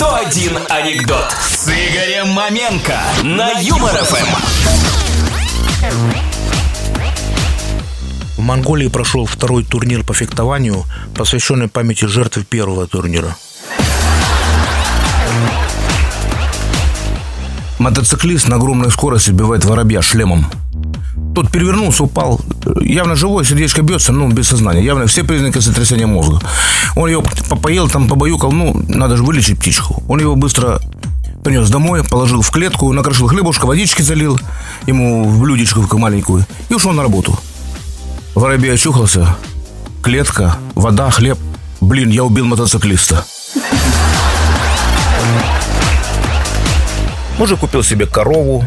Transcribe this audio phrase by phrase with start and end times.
[0.00, 4.28] 101 анекдот с Игорем Маменко на Юмор ФМ.
[8.36, 10.84] В Монголии прошел второй турнир по фехтованию,
[11.16, 13.36] посвященный памяти жертв первого турнира.
[17.80, 20.46] Мотоциклист на огромной скорости сбивает воробья шлемом.
[21.38, 22.40] Тот перевернулся, упал.
[22.80, 24.82] Явно живой, сердечко бьется, но без сознания.
[24.82, 26.40] Явно все признаки сотрясения мозга.
[26.96, 30.02] Он его попоел, там побаюкал, ну, надо же вылечить птичку.
[30.08, 30.80] Он его быстро
[31.44, 34.40] принес домой, положил в клетку, накрошил хлебушка, водички залил
[34.88, 37.38] ему в блюдечко маленькую и ушел на работу.
[38.34, 39.36] Воробей очухался,
[40.02, 41.38] клетка, вода, хлеб.
[41.80, 43.24] Блин, я убил мотоциклиста.
[47.38, 48.64] Мужик купил себе корову,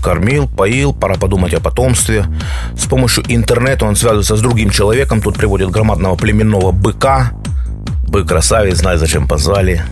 [0.00, 2.26] кормил, поил, пора подумать о потомстве.
[2.76, 7.32] С помощью интернета он связывается с другим человеком, тут приводит громадного племенного быка.
[8.06, 9.82] Бык красавец, знает, зачем позвали.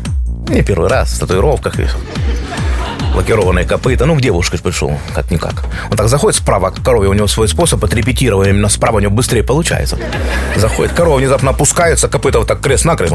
[0.48, 1.86] Не первый раз, в татуировках и
[3.16, 4.06] лакированные копыта.
[4.06, 5.64] Ну, к девушке пришел, как-никак.
[5.90, 9.12] Он так заходит справа к корове, у него свой способ отрепетировать, именно справа у него
[9.12, 9.98] быстрее получается.
[10.54, 13.14] Заходит, корова внезапно опускается, копыта вот так крест-накрест.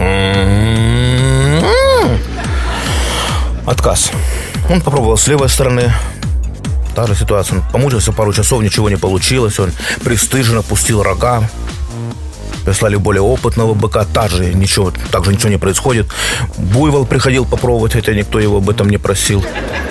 [3.65, 4.11] Отказ.
[4.69, 5.91] Он попробовал с левой стороны.
[6.95, 7.59] Та же ситуация.
[7.59, 9.59] Он помучился пару часов, ничего не получилось.
[9.59, 9.71] Он
[10.03, 11.49] пристыженно опустил рога.
[12.65, 16.07] Прислали более опытного быка, та же ничего, также ничего не происходит.
[16.57, 19.43] Буйвол приходил попробовать, хотя никто его об этом не просил.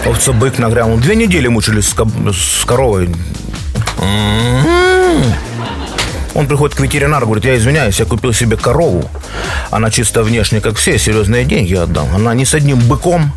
[0.04, 0.98] Овца-бык нагрянул.
[0.98, 1.94] Две недели мучились с,
[2.32, 3.12] с коровой.
[6.34, 9.10] Он приходит к ветеринару, говорит, я извиняюсь, я купил себе корову.
[9.70, 12.08] Она чисто внешне, как все, серьезные деньги отдал.
[12.14, 13.32] Она не с одним быком,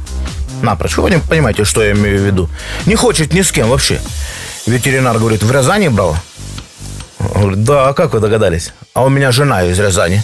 [0.64, 0.98] напрочь.
[0.98, 2.50] Вы понимаете, что я имею в виду?
[2.86, 4.02] Не хочет ни с кем вообще.
[4.66, 6.16] Ветеринар говорит, в Рязани брал?
[7.20, 8.74] Говорит, да, а как вы догадались?
[8.94, 10.24] А у меня жена из Рязани.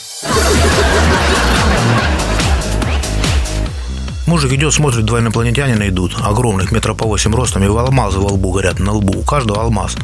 [4.30, 8.52] Мужик идет, смотрит, два инопланетянина идут, огромных, метров по восемь ростом, и алмазы во лбу
[8.52, 9.96] горят, на лбу, у каждого алмаз.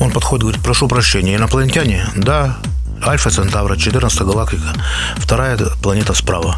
[0.00, 2.06] Он подходит, говорит, прошу прощения, инопланетяне?
[2.16, 2.56] Да,
[3.06, 4.72] Альфа Центавра, 14 галактика,
[5.18, 6.56] вторая планета справа.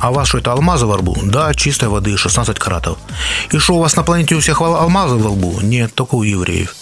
[0.00, 1.16] А что, это алмазы во лбу?
[1.24, 2.98] Да, чистой воды, 16 каратов.
[3.50, 5.60] И что, у вас на планете у всех алмазы во лбу?
[5.60, 6.74] Нет, только у евреев.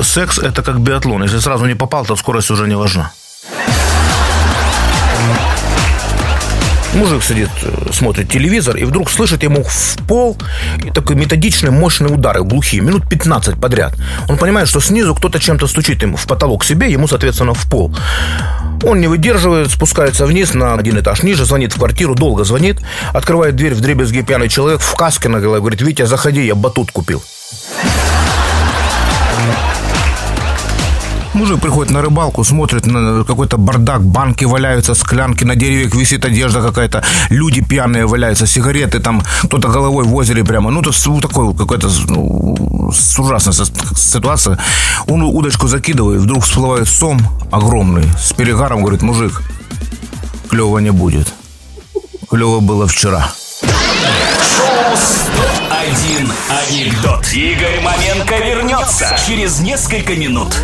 [0.00, 1.22] Секс– это как биатлон.
[1.22, 3.12] Если сразу не попал, то скорость уже не важна.
[6.96, 7.50] Мужик сидит,
[7.92, 10.38] смотрит телевизор, и вдруг слышит ему в пол
[10.94, 13.94] такой методичные, мощные удары, глухие, минут 15 подряд.
[14.28, 17.94] Он понимает, что снизу кто-то чем-то стучит ему в потолок себе, ему, соответственно, в пол.
[18.86, 22.78] Он не выдерживает, спускается вниз на один этаж ниже, звонит в квартиру, долго звонит,
[23.12, 26.92] открывает дверь в дребезги пьяный человек в каске на голове, говорит, Витя, заходи, я батут
[26.92, 27.20] купил.
[31.36, 36.62] Мужик приходит на рыбалку, смотрит на какой-то бардак, банки валяются, склянки, на деревьях висит одежда
[36.62, 40.70] какая-то, люди пьяные валяются, сигареты, там кто-то головой в озере прямо.
[40.70, 42.56] Ну, то такой какой-то ну,
[43.18, 43.52] ужасная
[43.94, 44.58] ситуация.
[45.08, 47.20] Он удочку закидывает, вдруг всплывает сом
[47.52, 49.42] огромный, с перегаром, говорит, мужик,
[50.48, 51.34] клево не будет.
[52.30, 53.28] Клево было вчера.
[53.60, 57.30] 101 анекдот.
[57.34, 60.56] Игорь Маменко вернется через несколько минут.